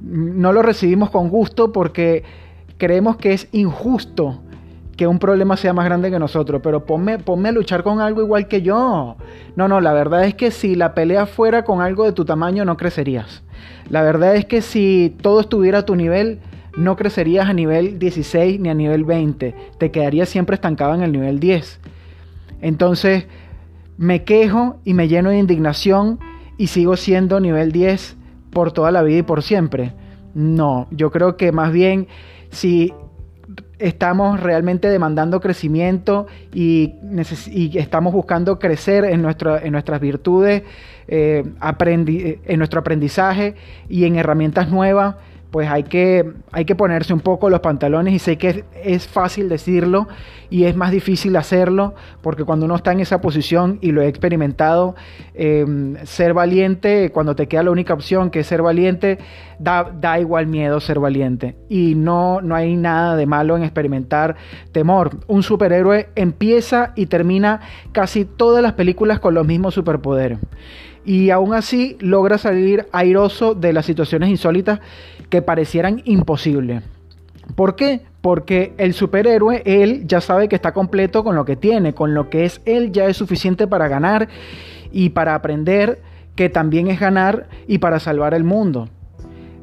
no 0.02 0.52
lo 0.52 0.62
recibimos 0.62 1.11
con 1.11 1.28
gusto 1.28 1.73
porque 1.73 2.25
creemos 2.76 3.16
que 3.16 3.32
es 3.32 3.49
injusto 3.52 4.40
que 4.97 5.06
un 5.06 5.18
problema 5.18 5.56
sea 5.56 5.73
más 5.73 5.87
grande 5.87 6.11
que 6.11 6.18
nosotros, 6.18 6.61
pero 6.62 6.85
ponme, 6.85 7.18
ponme 7.18 7.49
a 7.49 7.52
luchar 7.52 7.82
con 7.82 8.00
algo 8.00 8.21
igual 8.21 8.47
que 8.47 8.62
yo. 8.62 9.16
No, 9.56 9.68
no, 9.68 9.80
la 9.80 9.92
verdad 9.92 10.25
es 10.25 10.35
que 10.35 10.50
si 10.50 10.75
la 10.75 10.94
pelea 10.94 11.26
fuera 11.26 11.64
con 11.64 11.80
algo 11.80 12.04
de 12.04 12.12
tu 12.12 12.25
tamaño 12.25 12.64
no 12.64 12.76
crecerías. 12.76 13.42
La 13.88 14.02
verdad 14.02 14.37
es 14.37 14.44
que 14.44 14.61
si 14.61 15.16
todo 15.23 15.40
estuviera 15.40 15.78
a 15.78 15.87
tu 15.87 15.97
nivel, 15.97 16.40
no 16.76 16.97
crecerías 16.97 17.49
a 17.49 17.52
nivel 17.52 17.99
16 17.99 18.61
ni 18.61 18.68
a 18.68 18.75
nivel 18.75 19.04
20, 19.04 19.54
te 19.78 19.90
quedarías 19.90 20.28
siempre 20.28 20.54
estancado 20.54 20.94
en 20.94 21.02
el 21.02 21.12
nivel 21.12 21.40
10. 21.40 21.80
Entonces, 22.61 23.26
me 23.97 24.25
quejo 24.25 24.76
y 24.85 24.94
me 24.94 25.09
lleno 25.09 25.30
de 25.30 25.38
indignación 25.38 26.18
y 26.59 26.66
sigo 26.66 26.97
siendo 26.97 27.40
nivel 27.40 27.73
10 27.73 28.16
por 28.52 28.73
toda 28.73 28.90
la 28.92 29.02
vida 29.02 29.18
y 29.18 29.23
por 29.23 29.42
siempre. 29.42 29.92
No, 30.35 30.87
yo 30.90 31.11
creo 31.11 31.37
que 31.37 31.52
más 31.52 31.73
bien 31.73 32.06
si 32.50 32.92
estamos 33.78 34.40
realmente 34.40 34.88
demandando 34.88 35.40
crecimiento 35.40 36.26
y, 36.54 36.94
estamos 37.75 38.12
buscando 38.12 38.59
crecer 38.59 39.04
en, 39.04 39.25
en 39.25 39.73
nuestras 39.73 40.00
virtudes, 40.00 40.62
eh, 41.09 41.44
en 41.61 42.59
nuestro 42.59 42.80
aprendizaje 42.80 43.56
y 43.88 44.04
en 44.04 44.16
herramientas 44.16 44.71
nuevas, 44.71 45.16
pues 45.52 45.68
hay 45.68 45.82
que, 45.82 46.32
hay 46.50 46.64
que 46.64 46.75
ponerse 46.75 47.12
un 47.12 47.21
poco 47.21 47.50
los 47.50 47.61
pantalones 47.61 48.14
y 48.14 48.18
sé 48.18 48.38
que 48.38 48.64
es, 48.82 49.06
fácil 49.06 49.50
decirlo 49.50 50.09
y 50.49 50.64
es 50.64 50.75
más 50.75 50.90
difícil 50.90 51.37
hacerlo 51.37 51.94
porque 52.23 52.44
cuando 52.44 52.64
uno 52.64 52.75
está 52.75 52.92
en 52.92 53.00
esa 53.00 53.21
posición 53.21 53.78
y 53.82 53.92
lo 53.92 54.00
he 54.00 54.09
experimentado, 54.09 54.97
em, 55.35 55.97
ser 56.04 56.32
valiente, 56.32 57.11
cuando 57.11 57.37
te 57.37 57.49
queda 57.49 57.64
la 57.64 57.71
única 57.71 57.92
opción 57.92 58.30
que 58.30 58.40
es 58.40 58.47
ser 58.47 58.62
valiente, 58.62 59.18
da, 59.59 59.92
da 59.92 60.18
igual 60.18 60.47
miedo 60.47 60.80
ser 60.80 60.99
valiente 60.99 61.54
y 61.68 61.97
no, 61.97 62.40
no 62.40 62.54
hay 62.54 62.75
nada 62.75 63.14
de 63.14 63.26
malo 63.26 63.54
en 63.54 63.62
experimentar 63.62 64.37
temor. 64.73 65.18
Un 65.26 65.42
superhéroe 65.42 66.09
empieza 66.14 66.94
y 66.97 67.06
termina 67.06 67.61
casi 67.92 68.25
todas 68.25 68.62
las 68.62 68.73
películas 68.73 69.21
con 69.21 69.35
los 69.35 69.47
mismos 69.47 69.75
superpoderes 69.75 70.38
y 71.04 71.30
aún 71.30 71.52
así 71.52 71.97
logra 72.00 72.38
salir 72.38 72.87
airoso 72.92 73.54
de 73.54 73.73
las 73.73 73.87
situaciones 73.87 74.28
insólitas 74.28 74.80
que 75.32 75.40
parecieran 75.40 76.02
imposibles. 76.04 76.82
¿Por 77.54 77.74
qué? 77.74 78.02
Porque 78.20 78.74
el 78.76 78.92
superhéroe, 78.92 79.62
él 79.64 80.06
ya 80.06 80.20
sabe 80.20 80.46
que 80.46 80.56
está 80.56 80.74
completo 80.74 81.24
con 81.24 81.34
lo 81.34 81.46
que 81.46 81.56
tiene, 81.56 81.94
con 81.94 82.12
lo 82.12 82.28
que 82.28 82.44
es 82.44 82.60
él 82.66 82.92
ya 82.92 83.06
es 83.06 83.16
suficiente 83.16 83.66
para 83.66 83.88
ganar 83.88 84.28
y 84.92 85.08
para 85.08 85.34
aprender 85.34 86.02
que 86.36 86.50
también 86.50 86.88
es 86.88 87.00
ganar 87.00 87.48
y 87.66 87.78
para 87.78 87.98
salvar 87.98 88.34
el 88.34 88.44
mundo. 88.44 88.90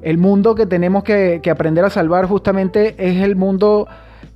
El 0.02 0.18
mundo 0.18 0.56
que 0.56 0.66
tenemos 0.66 1.04
que, 1.04 1.40
aprender 1.52 1.86
a 1.86 1.92
salvar 1.92 2.26
justamente 2.26 2.96
es 2.98 3.22
el 3.22 3.36
mundo 3.36 3.88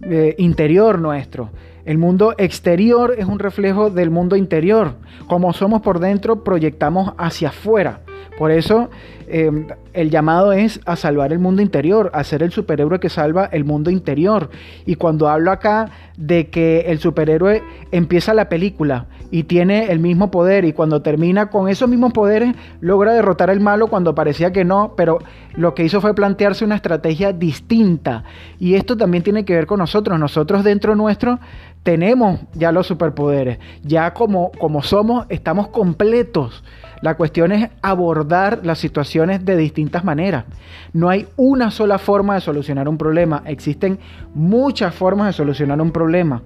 eh, 0.04 0.36
interior 0.38 1.00
nuestro. 1.00 1.50
El 1.84 1.98
mundo 1.98 2.36
exterior 2.38 3.16
es 3.18 3.26
un 3.26 3.40
reflejo 3.40 3.90
del 3.90 4.12
mundo 4.12 4.36
interior. 4.36 4.98
Como 5.26 5.52
somos 5.52 5.82
por 5.82 5.98
dentro, 5.98 6.44
proyectamos 6.44 7.14
hacia 7.18 7.50
afuera. 7.50 8.03
Por 8.38 8.52
eso 8.52 8.90
em, 9.28 9.68
el 9.94 10.10
llamado 10.10 10.54
es 10.54 10.80
a 10.86 10.96
salvar 10.96 11.32
el 11.32 11.40
mundo 11.40 11.62
interior, 11.62 12.10
a 12.14 12.24
ser 12.24 12.44
el 12.44 12.52
superhéroe 12.52 13.00
que 13.00 13.10
salva 13.10 13.46
el 13.46 13.64
mundo 13.64 13.90
interior. 13.90 14.50
Y 14.86 14.96
cuando 14.96 15.30
hablo 15.30 15.52
acá 15.52 15.90
de 16.18 16.50
que 16.50 16.82
el 16.88 17.00
superhéroe 17.00 17.64
empieza 17.92 18.34
la 18.34 18.50
película 18.50 19.08
y 19.32 19.44
tiene 19.44 19.92
el 19.92 20.00
mismo 20.00 20.30
poder 20.30 20.64
y 20.64 20.74
cuando 20.74 21.02
termina 21.02 21.50
con 21.50 21.68
esos 21.68 21.90
mismos 21.90 22.14
poderes 22.14 22.56
logra 22.82 23.14
derrotar 23.14 23.50
al 23.50 23.60
malo 23.60 23.88
cuando 23.88 24.14
parecía 24.14 24.52
que 24.52 24.64
no, 24.64 24.94
pero 24.96 25.20
lo 25.56 25.74
que 25.74 25.84
hizo 25.84 26.02
fue 26.02 26.14
plantearse 26.14 26.66
una 26.66 26.76
estrategia 26.76 27.34
distinta. 27.34 28.24
Y 28.60 28.76
esto 28.76 28.96
también 28.96 29.24
tiene 29.24 29.46
que 29.46 29.56
ver 29.56 29.66
con 29.66 29.80
nosotros. 29.80 30.20
Nosotros 30.20 30.64
dentro 30.64 30.96
nuestro 30.96 31.40
tenemos 31.84 32.40
ya 32.54 32.72
los 32.72 32.88
superpoderes. 32.88 33.60
Ya 33.84 34.14
como, 34.14 34.52
como 34.52 34.82
somos, 34.82 35.26
estamos 35.30 35.68
completos. 35.68 36.64
La 37.02 37.16
cuestión 37.16 37.52
es 37.52 37.70
abordar 37.82 38.62
las 38.64 38.80
situaciones 38.80 39.44
de 39.44 39.58
distintas 39.58 40.06
maneras. 40.06 40.46
No 40.94 41.10
hay 41.10 41.28
una 41.36 41.70
sola 41.70 42.00
forma 42.00 42.36
de 42.36 42.42
solucionar 42.42 42.88
un 42.88 42.98
problema, 42.98 43.44
existen 43.46 44.00
muchas 44.34 44.96
formas 44.96 45.28
de 45.28 45.34
solucionar 45.34 45.82
un 45.82 45.92
problema. 45.92 46.42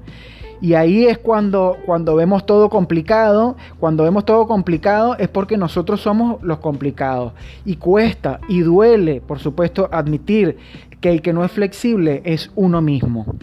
Y 0.60 0.74
ahí 0.74 1.06
es 1.06 1.20
cuando, 1.20 1.78
cuando 1.86 2.16
vemos 2.16 2.48
todo 2.48 2.70
complicado, 2.70 3.56
cuando 3.80 4.04
vemos 4.04 4.26
todo 4.26 4.48
complicado 4.48 5.16
es 5.20 5.28
porque 5.28 5.56
nosotros 5.56 6.02
somos 6.02 6.42
los 6.42 6.58
complicados. 6.58 7.34
Y 7.64 7.76
cuesta 7.76 8.40
y 8.50 8.62
duele, 8.62 9.22
por 9.22 9.38
supuesto, 9.38 9.88
admitir 9.92 10.58
que 11.00 11.12
el 11.12 11.22
que 11.22 11.34
no 11.34 11.46
es 11.46 11.52
flexible 11.52 12.24
es 12.26 12.50
uno 12.56 12.82
mismo. 12.82 13.36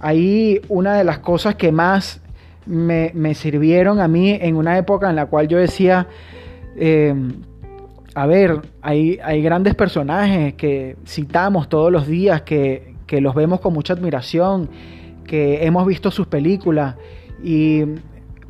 Ahí 0.00 0.60
una 0.68 0.94
de 0.94 1.04
las 1.04 1.18
cosas 1.18 1.54
que 1.54 1.72
más 1.72 2.20
me, 2.66 3.12
me 3.14 3.34
sirvieron 3.34 4.00
a 4.00 4.08
mí 4.08 4.30
en 4.30 4.56
una 4.56 4.76
época 4.78 5.08
en 5.08 5.16
la 5.16 5.26
cual 5.26 5.48
yo 5.48 5.58
decía, 5.58 6.08
eh, 6.76 7.14
a 8.14 8.26
ver, 8.26 8.62
hay, 8.82 9.18
hay, 9.22 9.42
grandes 9.42 9.74
personajes 9.74 10.54
que 10.54 10.96
citamos 11.06 11.68
todos 11.68 11.92
los 11.92 12.06
días, 12.06 12.42
que, 12.42 12.94
que, 13.06 13.20
los 13.20 13.34
vemos 13.34 13.60
con 13.60 13.72
mucha 13.72 13.92
admiración, 13.92 14.70
que 15.26 15.66
hemos 15.66 15.86
visto 15.86 16.10
sus 16.10 16.26
películas. 16.26 16.96
Y 17.42 17.84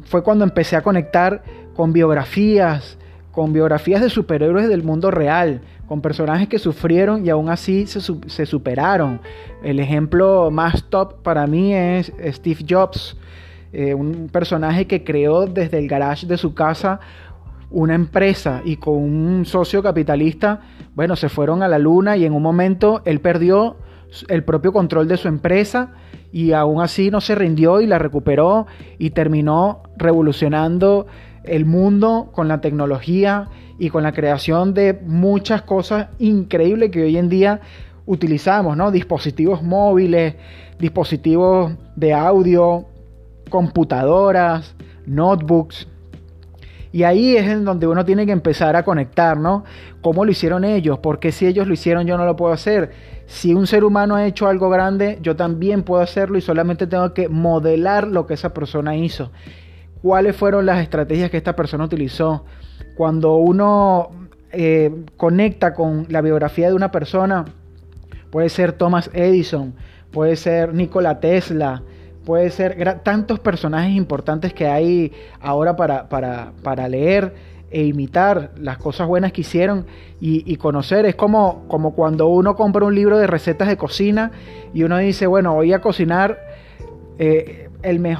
fue 0.04 0.22
cuando 0.22 0.44
empecé 0.44 0.76
a 0.76 0.82
conectar 0.82 1.42
con 1.74 1.92
biografías, 1.92 2.96
con 3.36 3.52
biografías 3.52 4.00
de 4.00 4.08
superhéroes 4.08 4.66
del 4.66 4.82
mundo 4.82 5.10
real, 5.10 5.60
con 5.86 6.00
personajes 6.00 6.48
que 6.48 6.58
sufrieron 6.58 7.26
y 7.26 7.28
aún 7.28 7.50
así 7.50 7.86
se, 7.86 8.46
superaron. 8.46 9.20
El 9.62 9.78
ejemplo 9.78 10.50
más 10.50 10.84
top 10.88 11.22
para 11.22 11.46
mí 11.46 11.74
es 11.74 12.14
Steve 12.28 12.64
Jobs, 12.66 13.14
eh, 13.74 13.92
un 13.92 14.30
personaje 14.32 14.86
que 14.86 15.04
creó 15.04 15.44
desde 15.44 15.76
el 15.76 15.86
garage 15.86 16.26
de 16.26 16.38
su 16.38 16.54
casa 16.54 16.98
una 17.70 17.94
empresa 17.94 18.62
y 18.64 18.76
con 18.76 18.94
un 18.94 19.44
socio 19.44 19.82
capitalista, 19.82 20.62
bueno, 20.94 21.14
se 21.14 21.28
fueron 21.28 21.62
a 21.62 21.68
la 21.68 21.78
luna 21.78 22.16
y 22.16 22.24
en 22.24 22.32
un 22.32 22.42
momento 22.42 23.02
él 23.04 23.20
perdió 23.20 23.76
el 24.28 24.44
propio 24.44 24.72
control 24.72 25.08
de 25.08 25.18
su 25.18 25.28
empresa 25.28 25.92
y 26.32 26.52
aún 26.52 26.80
así 26.80 27.10
no 27.10 27.20
se 27.20 27.34
rindió 27.34 27.82
y 27.82 27.86
la 27.86 27.98
recuperó 27.98 28.66
y 28.98 29.10
terminó 29.10 29.82
revolucionando 29.98 31.06
el 31.46 31.64
mundo 31.64 32.30
con 32.32 32.48
la 32.48 32.60
tecnología 32.60 33.48
y 33.78 33.90
con 33.90 34.02
la 34.02 34.12
creación 34.12 34.74
de 34.74 34.98
muchas 35.04 35.62
cosas 35.62 36.08
increíbles 36.18 36.90
que 36.90 37.02
hoy 37.02 37.16
en 37.16 37.28
día 37.28 37.60
utilizamos, 38.06 38.76
¿no? 38.76 38.90
Dispositivos 38.90 39.62
móviles, 39.62 40.34
dispositivos 40.78 41.72
de 41.96 42.14
audio, 42.14 42.86
computadoras, 43.50 44.74
notebooks, 45.06 45.88
y 46.96 47.02
ahí 47.02 47.36
es 47.36 47.46
en 47.46 47.66
donde 47.66 47.86
uno 47.86 48.06
tiene 48.06 48.24
que 48.24 48.32
empezar 48.32 48.74
a 48.74 48.82
conectar, 48.82 49.36
¿no? 49.36 49.64
¿Cómo 50.00 50.24
lo 50.24 50.30
hicieron 50.30 50.64
ellos? 50.64 50.98
Porque 51.00 51.30
si 51.30 51.46
ellos 51.46 51.66
lo 51.66 51.74
hicieron 51.74 52.06
yo 52.06 52.16
no 52.16 52.24
lo 52.24 52.36
puedo 52.36 52.54
hacer? 52.54 52.90
Si 53.26 53.52
un 53.52 53.66
ser 53.66 53.84
humano 53.84 54.14
ha 54.14 54.24
hecho 54.24 54.48
algo 54.48 54.70
grande, 54.70 55.18
yo 55.20 55.36
también 55.36 55.82
puedo 55.82 56.00
hacerlo 56.00 56.38
y 56.38 56.40
solamente 56.40 56.86
tengo 56.86 57.12
que 57.12 57.28
modelar 57.28 58.06
lo 58.06 58.26
que 58.26 58.32
esa 58.32 58.54
persona 58.54 58.96
hizo. 58.96 59.30
¿Cuáles 60.06 60.36
fueron 60.36 60.66
las 60.66 60.80
estrategias 60.80 61.32
que 61.32 61.36
esta 61.36 61.56
persona 61.56 61.82
utilizó? 61.82 62.44
Cuando 62.96 63.38
uno 63.38 64.10
eh, 64.52 65.04
conecta 65.16 65.74
con 65.74 66.06
la 66.10 66.20
biografía 66.20 66.68
de 66.68 66.74
una 66.74 66.92
persona, 66.92 67.44
puede 68.30 68.48
ser 68.48 68.70
Thomas 68.74 69.10
Edison, 69.12 69.74
puede 70.12 70.36
ser 70.36 70.72
Nikola 70.74 71.18
Tesla, 71.18 71.82
puede 72.24 72.50
ser 72.50 73.00
tantos 73.02 73.40
personajes 73.40 73.96
importantes 73.96 74.54
que 74.54 74.68
hay 74.68 75.10
ahora 75.40 75.74
para, 75.74 76.08
para, 76.08 76.88
leer 76.88 77.34
e 77.72 77.82
imitar 77.82 78.52
las 78.60 78.78
cosas 78.78 79.08
buenas 79.08 79.32
que 79.32 79.40
hicieron 79.40 79.86
y, 80.20 80.54
conocer. 80.58 81.04
Es 81.04 81.16
como, 81.16 81.64
como 81.66 81.96
cuando 81.96 82.28
uno 82.28 82.54
compra 82.54 82.84
un 82.84 82.94
libro 82.94 83.18
de 83.18 83.26
recetas 83.26 83.66
de 83.66 83.76
cocina 83.76 84.30
y 84.72 84.84
uno 84.84 84.98
dice, 84.98 85.26
bueno, 85.26 85.54
voy 85.54 85.72
a 85.72 85.80
cocinar 85.80 86.38
eh, 87.18 87.70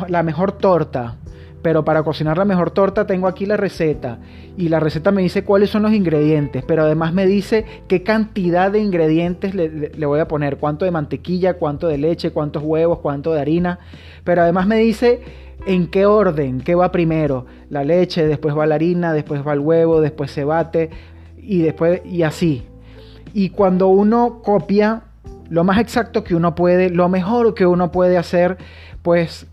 la 0.08 0.24
mejor 0.24 0.50
torta 0.50 1.18
pero 1.66 1.84
para 1.84 2.04
cocinar 2.04 2.38
la 2.38 2.44
mejor 2.44 2.70
torta 2.70 3.08
tengo 3.08 3.26
aquí 3.26 3.44
la 3.44 3.56
receta. 3.56 4.20
Y 4.56 4.68
la 4.68 4.78
receta 4.78 5.10
me 5.10 5.20
dice 5.20 5.42
cuáles 5.42 5.68
son 5.68 5.82
los 5.82 5.92
ingredientes, 5.92 6.62
pero 6.64 6.84
además 6.84 7.12
me 7.12 7.26
dice 7.26 7.64
qué 7.88 8.04
cantidad 8.04 8.70
de 8.70 8.78
ingredientes 8.78 9.52
le, 9.52 10.06
voy 10.06 10.20
a 10.20 10.28
poner, 10.28 10.58
cuánto 10.58 10.84
de 10.84 10.92
mantequilla, 10.92 11.54
cuánto 11.54 11.88
de 11.88 11.98
leche, 11.98 12.30
cuántos 12.30 12.62
huevos, 12.62 13.00
cuánto 13.00 13.34
de 13.34 13.40
harina, 13.40 13.80
pero 14.22 14.42
además 14.42 14.68
me 14.68 14.76
dice 14.76 15.22
en 15.66 15.88
qué 15.88 16.06
orden, 16.06 16.60
qué 16.60 16.76
va 16.76 16.92
primero, 16.92 17.46
la 17.68 17.82
leche, 17.82 18.28
después 18.28 18.56
va 18.56 18.64
la 18.64 18.76
harina, 18.76 19.12
después 19.12 19.44
va 19.44 19.52
el 19.52 19.58
huevo, 19.58 20.00
después 20.00 20.30
se 20.30 20.44
bate 20.44 20.90
y 21.36 21.62
después 21.62 22.00
y 22.06 22.22
así. 22.22 22.62
Y 23.34 23.50
cuando 23.50 23.88
uno 23.88 24.40
copia 24.44 25.02
lo 25.50 25.64
más 25.64 25.78
exacto 25.78 26.22
que 26.22 26.36
uno 26.36 26.54
puede, 26.54 26.90
lo 26.90 27.08
mejor 27.08 27.54
que 27.54 27.66
uno 27.66 27.90
puede 27.90 28.18
hacer, 28.18 28.56
pues 29.02 29.48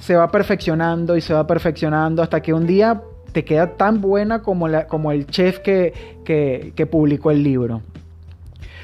se 0.00 0.16
va 0.16 0.30
perfeccionando 0.30 1.16
y 1.16 1.20
se 1.20 1.34
va 1.34 1.46
perfeccionando 1.46 2.22
hasta 2.22 2.40
que 2.40 2.52
un 2.52 2.66
día 2.66 3.02
te 3.32 3.44
queda 3.44 3.76
tan 3.76 4.00
buena 4.00 4.42
como, 4.42 4.68
la, 4.68 4.86
como 4.86 5.12
el 5.12 5.26
chef 5.26 5.58
que, 5.60 5.92
que, 6.24 6.86
publicó 6.86 7.30
el 7.30 7.42
libro. 7.42 7.82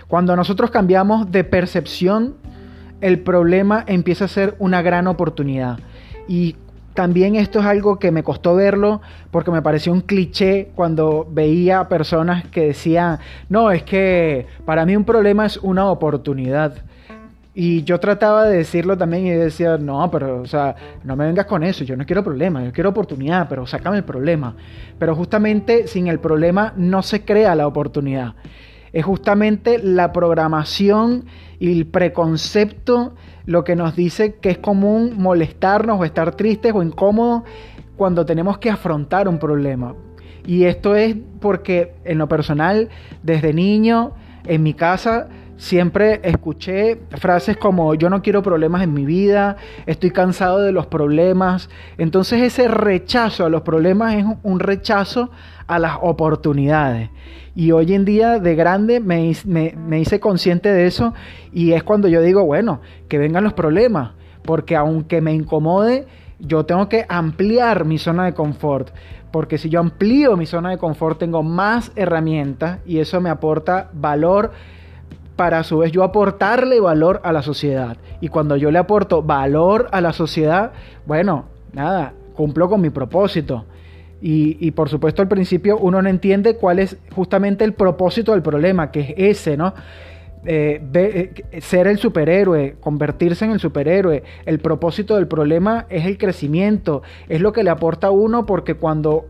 Cuando 0.09 0.37
nosotros 0.37 0.71
cambiamos 0.71 1.31
de 1.31 1.45
percepción, 1.45 2.35
el 3.01 3.21
problema 3.21 3.85
empieza 3.87 4.27
a 4.27 4.29
ser 4.29 4.55
una 4.59 4.83
gran 4.83 5.07
oportunidad. 5.07 5.79
Y 6.29 6.57
también 6.95 7.35
esto 7.35 7.59
es 7.61 7.67
algo 7.67 7.99
que 7.99 8.13
me 8.13 8.23
costó 8.23 8.55
verlo 8.55 9.01
porque 9.31 9.51
me 9.51 9.63
pareció 9.63 9.93
un 9.93 10.01
cliché 10.01 10.71
cuando 10.75 11.27
veía 11.29 11.89
personas 11.89 12.47
que 12.49 12.67
decían, 12.67 13.19
no, 13.49 13.71
es 13.71 13.83
que 13.83 14.47
para 14.65 14.87
mí 14.87 14.95
un 14.97 15.05
problema 15.05 15.47
es 15.47 15.57
una 15.57 15.91
oportunidad. 15.91 16.85
Y 17.57 17.85
yo 17.85 18.01
trataba 18.01 18.45
de 18.45 18.59
decirlo 18.59 18.99
también 18.99 19.27
y 19.27 19.31
decía, 19.31 19.79
no, 19.79 20.11
pero, 20.11 20.41
o 20.41 20.47
sea, 20.47 20.75
no 21.05 21.15
me 21.15 21.27
vengas 21.27 21.47
con 21.47 21.63
eso, 21.63 21.85
yo 21.85 21.97
no 21.97 22.05
quiero 22.05 22.25
problema, 22.25 22.65
yo 22.65 22.73
quiero 22.73 22.91
oportunidad, 22.91 23.49
pero 23.49 23.65
sácame 23.65 23.99
el 23.99 24.05
problema. 24.05 24.57
Pero 24.99 25.15
justamente 25.15 25.87
sin 25.87 26.09
el 26.09 26.19
problema 26.19 26.73
no 26.77 27.03
se 27.03 27.25
crea 27.25 27.55
la 27.55 27.69
oportunidad. 27.69 28.35
Es 28.93 29.05
justamente 29.05 29.79
la 29.79 30.13
programación 30.13 31.27
y 31.61 31.79
el 31.79 31.87
preconcepto 31.87 33.15
lo 33.47 33.63
que 33.63 33.77
nos 33.77 33.95
dice 33.95 34.35
que 34.37 34.51
es 34.51 34.59
común 34.59 35.15
molestarnos 35.17 36.01
o 36.01 36.05
estar 36.05 36.35
tristes 36.35 36.73
o 36.75 36.83
incómodos 36.83 37.45
cuando 37.97 38.27
tenemos 38.27 38.59
que 38.59 38.71
afrontar 38.71 39.29
un 39.29 39.39
problema. 39.39 39.95
Y 40.45 40.65
esto 40.65 40.97
es 40.97 41.17
porque 41.41 41.95
en 42.05 42.19
lo 42.19 42.29
personal, 42.29 42.89
desde 43.23 43.53
niño, 43.53 44.13
en 44.47 44.63
mi 44.63 44.75
casa 44.75 45.29
siempre 45.57 46.21
escuché 46.25 46.99
frases 47.11 47.57
como 47.57 47.95
yo 47.95 48.11
no 48.11 48.23
quiero 48.23 48.43
problemas 48.43 48.83
en 48.83 48.93
mi 48.93 49.05
vida, 49.05 49.57
estoy 49.87 50.11
cansado 50.11 50.61
de 50.61 50.73
los 50.73 50.87
problemas. 50.87 51.69
Entonces 51.99 52.43
ese 52.43 52.69
rechazo 52.69 53.45
a 53.45 53.49
los 53.49 53.63
problemas 53.63 54.15
es 54.15 54.25
un 54.43 54.61
rechazo 54.61 55.31
a 55.67 55.79
las 55.79 55.97
oportunidades. 56.01 57.11
Y 57.55 57.71
hoy 57.71 57.95
en 57.95 58.05
día 58.05 58.41
de 58.41 58.57
grande 58.57 58.99
me, 58.99 59.33
me, 59.47 60.01
hice 60.01 60.19
consciente 60.19 60.73
de 60.73 60.87
eso 60.87 61.15
y 61.53 61.73
es 61.73 61.85
cuando 61.85 62.09
yo 62.09 62.21
digo, 62.21 62.45
bueno, 62.45 62.81
que 63.09 63.19
vengan 63.19 63.45
los 63.45 63.53
problemas, 63.53 64.13
porque 64.43 64.75
aunque 64.75 65.21
me 65.21 65.33
incomode, 65.33 66.07
yo 66.41 66.67
tengo 66.67 66.89
que 66.89 67.07
ampliar 67.09 67.85
mi 67.85 67.99
zona 67.99 68.25
de 68.25 68.35
confort, 68.35 68.91
porque 69.31 69.57
si 69.57 69.69
yo 69.69 69.79
amplío 69.79 70.37
mi 70.37 70.47
zona 70.47 70.71
de 70.71 70.79
confort 70.79 71.19
tengo 71.19 71.45
más 71.45 71.93
herramientas 71.95 72.81
y 72.87 72.99
eso 72.99 73.21
me 73.21 73.31
aporta 73.31 73.89
valor 73.93 74.51
para 75.37 75.59
a 75.59 75.65
su 75.65 75.79
vez 75.79 75.93
yo 75.93 76.03
aportarle 76.03 76.81
valor 76.81 77.21
a 77.25 77.33
la 77.33 77.43
sociedad. 77.43 77.97
Y 78.21 78.29
cuando 78.29 78.57
yo 78.57 78.71
le 78.71 78.79
aporto 78.79 79.23
valor 79.23 79.89
a 79.93 80.01
la 80.01 80.13
sociedad, 80.13 80.73
bueno, 81.07 81.47
nada, 81.73 82.15
cumplo 82.35 82.69
con 82.69 82.81
mi 82.81 82.91
propósito. 82.91 83.65
Y, 84.27 84.71
por 84.71 84.89
supuesto 84.89 85.21
al 85.21 85.29
principio 85.29 85.77
uno 85.77 86.01
no 86.01 86.09
entiende 86.09 86.57
cuál 86.57 86.79
es 86.79 86.97
justamente 87.15 87.63
el 87.63 87.75
propósito 87.75 88.33
del 88.33 88.41
problema, 88.41 88.91
que 88.91 89.01
es 89.01 89.15
ese, 89.17 89.59
¿no? 89.59 89.75
Eh, 90.47 90.83
eh, 90.95 91.61
ser 91.61 91.87
el 91.87 91.99
superhéroe, 91.99 92.77
convertirse 92.81 93.45
en 93.45 93.51
el 93.51 93.61
superhéroe. 93.61 94.23
El 94.47 94.61
propósito 94.61 95.17
del 95.17 95.27
problema 95.27 95.85
es 95.91 96.07
el 96.07 96.17
crecimiento, 96.17 97.03
es 97.29 97.43
lo 97.43 97.53
que 97.53 97.65
le 97.65 97.69
aporta 97.69 98.07
a 98.07 98.11
uno 98.13 98.47
porque 98.47 98.77
cuando 98.77 99.27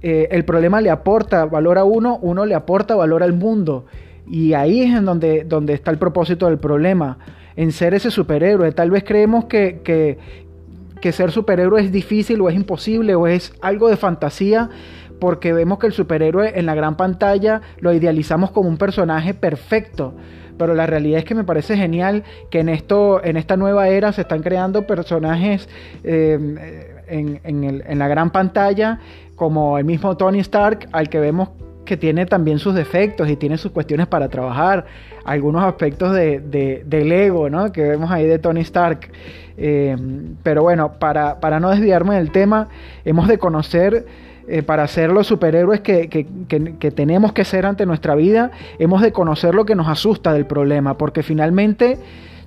eh, 0.00 0.28
el 0.30 0.46
problema 0.46 0.80
le 0.80 0.88
aporta 0.88 1.44
valor 1.44 1.76
a 1.76 1.84
uno, 1.84 2.18
uno 2.22 2.46
le 2.46 2.54
aporta 2.54 2.94
valor 2.94 3.22
al 3.22 3.34
mundo. 3.34 3.84
Y 4.30 4.54
ahí 4.54 4.82
es 4.82 4.96
en 4.96 5.04
donde, 5.04 5.42
donde 5.42 5.74
está 5.74 5.90
el 5.90 5.98
propósito 5.98 6.46
del 6.46 6.58
problema, 6.58 7.18
en 7.56 7.72
ser 7.72 7.94
ese 7.94 8.12
superhéroe. 8.12 8.70
Tal 8.70 8.90
vez 8.90 9.02
creemos 9.02 9.46
que, 9.46 9.80
que, 9.82 11.12
ser 11.12 11.32
superhéroe 11.32 11.82
es 11.82 11.90
difícil 11.90 12.40
o 12.40 12.48
es 12.48 12.54
imposible 12.54 13.16
o 13.16 13.26
es 13.26 13.52
algo 13.60 13.88
de 13.88 13.96
fantasía 13.96 14.70
porque 15.18 15.52
vemos 15.52 15.80
que 15.80 15.88
el 15.88 15.92
superhéroe 15.92 16.58
en 16.58 16.66
la 16.66 16.74
gran 16.76 16.96
pantalla 16.96 17.60
lo 17.80 17.92
idealizamos 17.92 18.52
como 18.52 18.68
un 18.68 18.78
personaje 18.78 19.34
perfecto. 19.34 20.14
Pero 20.56 20.74
la 20.74 20.86
realidad 20.86 21.18
es 21.18 21.24
que 21.24 21.34
me 21.34 21.44
parece 21.44 21.76
genial 21.76 22.22
que 22.50 22.60
en, 22.60 22.68
esto, 22.68 23.22
en 23.24 23.36
esta 23.36 23.56
nueva 23.56 23.88
era 23.88 24.12
se 24.12 24.20
están 24.20 24.42
creando 24.42 24.86
personajes 24.86 25.68
eh, 26.04 27.02
en, 27.08 27.40
en 27.44 27.98
la 27.98 28.08
gran 28.08 28.30
pantalla 28.30 29.00
como 29.34 29.76
el 29.78 29.84
mismo 29.84 30.16
Tony 30.16 30.38
Stark 30.38 30.88
al 30.92 31.08
que 31.08 31.18
vemos 31.18 31.48
que 31.90 31.96
tiene 31.96 32.24
también 32.24 32.60
sus 32.60 32.72
defectos 32.72 33.28
y 33.28 33.34
tiene 33.34 33.58
sus 33.58 33.72
cuestiones 33.72 34.06
para 34.06 34.28
trabajar, 34.28 34.86
algunos 35.24 35.64
aspectos 35.64 36.14
de, 36.14 36.84
del 36.86 37.10
ego, 37.10 37.50
¿no? 37.50 37.72
Que 37.72 37.82
vemos 37.82 38.12
ahí 38.12 38.24
de 38.28 38.38
Tony 38.38 38.60
Stark. 38.60 39.10
Eh, 39.58 39.96
pero 40.44 40.62
bueno, 40.62 40.92
para, 41.00 41.40
para, 41.40 41.58
no 41.58 41.68
desviarme 41.68 42.14
del 42.14 42.30
tema, 42.30 42.68
hemos 43.04 43.26
de 43.26 43.38
conocer, 43.38 44.06
eh, 44.46 44.62
para 44.62 44.86
ser 44.86 45.10
los 45.10 45.26
superhéroes 45.26 45.80
que, 45.80 46.08
que, 46.08 46.90
tenemos 46.92 47.32
que 47.32 47.44
ser 47.44 47.66
ante 47.66 47.86
nuestra 47.86 48.14
vida, 48.14 48.52
hemos 48.78 49.02
de 49.02 49.10
conocer 49.10 49.56
lo 49.56 49.64
que 49.64 49.74
nos 49.74 49.88
asusta 49.88 50.32
del 50.32 50.46
problema, 50.46 50.96
porque 50.96 51.24
finalmente 51.24 51.98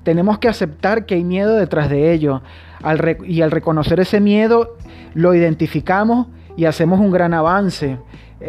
tenemos 0.04 0.40
que 0.40 0.48
aceptar 0.48 1.06
que 1.06 1.16
hay 1.16 1.26
miedo 1.26 1.58
detrás 1.58 1.90
de 1.90 2.14
ello. 2.14 2.42
y 3.28 3.42
al 3.42 3.52
reconocer 3.52 4.00
ese 4.00 4.22
miedo, 4.22 4.78
lo 5.14 5.34
identificamos 5.34 6.28
y 6.56 6.64
hacemos 6.64 7.02
un 7.02 7.12
gran 7.12 7.34
avance 7.34 7.98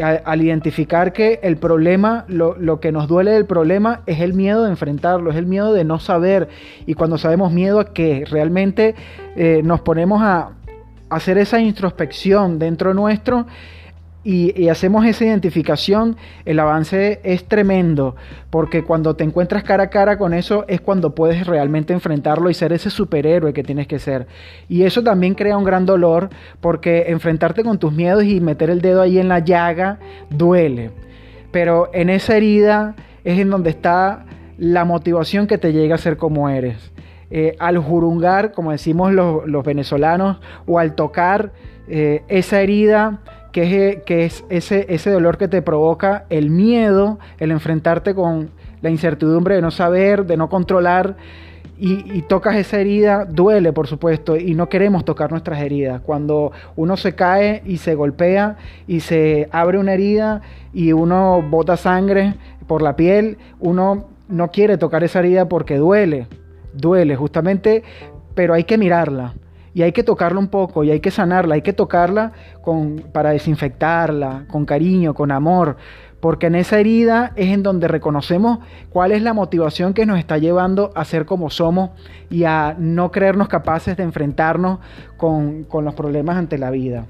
al, 0.02 0.42
identificar 0.42 1.12
que 1.12 1.40
el 1.42 1.56
problema, 1.56 2.24
lo, 2.28 2.80
que 2.80 2.92
nos 2.92 3.08
duele 3.08 3.32
del 3.32 3.46
problema 3.46 4.02
es 4.06 4.20
el 4.20 4.34
miedo 4.34 4.64
de 4.64 4.70
enfrentarlo, 4.70 5.30
es 5.30 5.36
el 5.36 5.46
miedo 5.46 5.72
de 5.72 5.84
no 5.84 5.98
saber. 5.98 6.48
Y 6.86 6.94
cuando 6.94 7.18
sabemos 7.18 7.52
miedo 7.52 7.80
a 7.80 7.92
que 7.92 8.24
realmente 8.28 8.94
eh, 9.36 9.62
nos 9.64 9.80
ponemos 9.80 10.22
a 10.22 10.50
hacer 11.10 11.38
esa 11.38 11.60
introspección 11.60 12.58
dentro 12.58 12.94
nuestro 12.94 13.46
y, 14.24 14.68
hacemos 14.68 15.04
esa 15.04 15.26
identificación, 15.26 16.16
el 16.46 16.58
avance 16.58 17.20
es 17.24 17.44
tremendo, 17.44 18.16
porque 18.48 18.82
cuando 18.82 19.14
te 19.14 19.22
encuentras 19.22 19.64
cara 19.64 19.84
a 19.84 19.90
cara 19.90 20.16
con 20.16 20.32
eso 20.32 20.64
es 20.66 20.80
cuando 20.80 21.14
puedes 21.14 21.46
realmente 21.46 21.92
enfrentarlo 21.92 22.48
y 22.48 22.54
ser 22.54 22.72
ese 22.72 22.88
superhéroe 22.88 23.52
que 23.52 23.62
tienes 23.62 23.86
que 23.86 23.98
ser. 23.98 24.26
Y 24.66 24.84
eso 24.84 25.02
también 25.02 25.34
crea 25.34 25.58
un 25.58 25.64
gran 25.64 25.84
dolor, 25.84 26.30
porque 26.62 27.04
enfrentarte 27.08 27.62
con 27.62 27.78
tus 27.78 27.92
miedos 27.92 28.24
y 28.24 28.40
meter 28.40 28.70
el 28.70 28.80
dedo 28.80 29.02
ahí 29.02 29.18
en 29.18 29.28
la 29.28 29.40
llaga 29.40 29.98
duele. 30.30 30.90
Pero 31.50 31.90
en 31.92 32.08
esa 32.08 32.36
herida 32.36 32.96
es 33.24 33.38
en 33.38 33.50
donde 33.50 33.70
está 33.70 34.24
la 34.56 34.86
motivación 34.86 35.46
que 35.46 35.58
te 35.58 35.72
llega 35.72 35.96
a 35.96 35.98
ser 35.98 36.16
como 36.16 36.48
eres. 36.48 36.92
Eh, 37.30 37.56
al 37.58 37.78
jurungar, 37.78 38.52
como 38.52 38.70
decimos 38.70 39.12
los, 39.12 39.64
venezolanos, 39.64 40.38
o 40.66 40.78
al 40.78 40.94
tocar 40.94 41.52
eh, 41.88 42.22
esa 42.28 42.60
herida, 42.60 43.20
que 43.54 44.24
es, 44.24 44.44
ese, 44.48 44.86
ese 44.88 45.10
dolor 45.10 45.38
que 45.38 45.46
te 45.46 45.62
provoca 45.62 46.24
el 46.28 46.50
miedo, 46.50 47.20
el 47.38 47.52
enfrentarte 47.52 48.12
con 48.12 48.50
la 48.82 48.90
incertidumbre 48.90 49.54
de 49.54 49.62
no 49.62 49.70
saber, 49.70 50.26
de 50.26 50.36
no 50.36 50.48
controlar, 50.48 51.16
y, 51.78 52.22
tocas 52.22 52.56
esa 52.56 52.80
herida, 52.80 53.24
duele 53.24 53.72
por 53.72 53.86
supuesto, 53.86 54.36
y 54.36 54.54
no 54.54 54.68
queremos 54.68 55.04
tocar 55.04 55.30
nuestras 55.30 55.60
heridas. 55.60 56.00
Cuando 56.00 56.52
uno 56.76 56.96
se 56.96 57.14
cae 57.14 57.62
y 57.64 57.78
se 57.78 57.94
golpea 57.94 58.56
y 58.86 59.00
se 59.00 59.48
abre 59.52 59.78
una 59.78 59.94
herida 59.94 60.42
y 60.72 60.92
uno 60.92 61.42
bota 61.42 61.76
sangre 61.76 62.34
por 62.66 62.82
la 62.82 62.96
piel, 62.96 63.38
uno 63.60 64.06
no 64.28 64.50
quiere 64.50 64.78
tocar 64.78 65.04
esa 65.04 65.18
herida 65.20 65.48
porque 65.48 65.76
duele, 65.76 66.26
duele 66.72 67.16
justamente, 67.16 67.82
pero 68.34 68.54
hay 68.54 68.64
que 68.64 68.78
mirarla 68.78 69.34
y 69.74 69.82
hay 69.82 69.92
que 69.92 70.04
tocarla 70.04 70.38
un 70.38 70.48
poco 70.48 70.84
y 70.84 70.90
hay 70.90 71.00
que 71.00 71.10
sanarla, 71.10 71.56
hay 71.56 71.62
que 71.62 71.72
tocarla 71.72 72.32
con, 72.62 73.04
para 73.12 73.30
desinfectarla, 73.30 74.44
con 74.48 74.64
cariño, 74.64 75.14
con 75.14 75.32
amor, 75.32 75.76
porque 76.20 76.46
en 76.46 76.54
esa 76.54 76.78
herida 76.78 77.32
es 77.36 77.48
en 77.48 77.62
donde 77.62 77.88
reconocemos 77.88 78.60
cuál 78.88 79.12
es 79.12 79.20
la 79.20 79.34
motivación 79.34 79.92
que 79.92 80.06
nos 80.06 80.18
está 80.18 80.38
llevando 80.38 80.92
a 80.94 81.04
ser 81.04 81.26
como 81.26 81.50
somos 81.50 81.90
y 82.30 82.44
a 82.44 82.76
no 82.78 83.10
creernos 83.10 83.48
capaces 83.48 83.96
de 83.96 84.04
enfrentarnos 84.04 84.78
con, 85.16 85.64
con 85.64 85.84
los 85.84 85.94
problemas 85.94 86.36
ante 86.36 86.56
la 86.56 86.70
vida. 86.70 87.06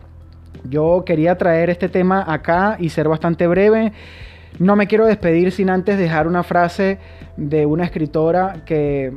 Yo 0.64 1.05
quería 1.05 1.37
traer 1.37 1.68
este 1.68 1.88
tema 1.88 2.24
acá 2.27 2.77
y 2.81 2.88
ser 2.88 3.09
bastante 3.09 3.46
breve. 3.46 3.92
No 4.59 4.74
me 4.74 4.87
quiero 4.87 5.05
despedir 5.05 5.53
sin 5.53 5.68
antes 5.68 5.98
dejar 5.98 6.27
una 6.27 6.42
frase 6.42 6.98
de 7.37 7.66
una 7.66 7.85
escritora 7.85 8.62
que 8.64 9.12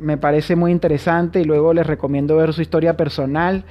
me 0.00 0.16
parece 0.16 0.56
muy 0.56 0.72
interesante 0.72 1.40
y 1.40 1.44
luego 1.44 1.72
les 1.72 1.86
recomiendo 1.86 2.36
ver 2.36 2.52
su 2.52 2.62
historia 2.62 2.96
personal 2.96 3.64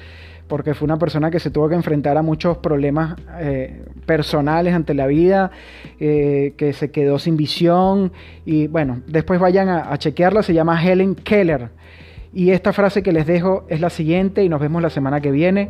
porque 0.48 0.74
fue 0.74 0.86
una 0.86 0.98
persona 0.98 1.30
que 1.30 1.40
se 1.40 1.52
tuvo 1.52 1.70
que 1.70 1.76
enfrentar 1.76 2.18
a 2.18 2.22
muchos 2.22 2.58
problemas 2.58 3.16
eh, 3.40 3.84
personales 4.06 4.74
ante 4.74 4.94
la 4.94 5.08
vida, 5.08 5.52
eh, 6.00 6.54
que 6.58 6.74
se 6.74 6.90
quedó 6.92 7.20
sin 7.20 7.38
visión 7.38 8.12
y 8.46 8.68
bueno, 8.68 9.02
después 9.08 9.40
vayan 9.40 9.70
a, 9.70 9.92
a 9.92 9.98
chequearla, 9.98 10.44
se 10.44 10.54
llama 10.54 10.82
Helen 10.82 11.16
Keller. 11.16 11.70
Y 12.34 12.52
esta 12.52 12.74
frase 12.74 13.04
que 13.04 13.12
les 13.12 13.26
dejo 13.26 13.66
es 13.68 13.82
la 13.82 13.90
siguiente 13.90 14.44
y 14.44 14.50
nos 14.50 14.62
vemos 14.62 14.82
la 14.82 14.90
semana 14.90 15.22
que 15.22 15.32
viene. 15.32 15.70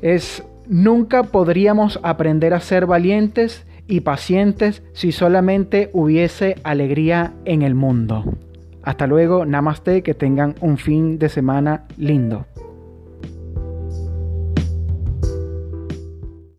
Es, 0.00 0.42
nunca 0.68 1.24
podríamos 1.24 2.00
aprender 2.02 2.54
a 2.54 2.60
ser 2.60 2.86
valientes 2.86 3.66
y 3.86 4.00
pacientes 4.00 4.82
si 4.94 5.12
solamente 5.12 5.90
hubiese 5.92 6.56
alegría 6.64 7.34
en 7.44 7.62
el 7.62 7.74
mundo. 7.74 8.24
Hasta 8.86 9.08
luego, 9.08 9.44
namaste, 9.44 10.04
que 10.04 10.14
tengan 10.14 10.54
un 10.60 10.78
fin 10.78 11.18
de 11.18 11.28
semana 11.28 11.86
lindo. 11.96 12.46